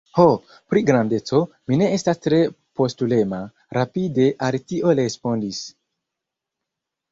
[0.19, 0.23] "Ho,
[0.73, 1.41] pri grandeco,
[1.71, 2.39] mi ne estas tre
[2.81, 3.43] postulema,"
[3.81, 5.63] rapide Alicio respondis."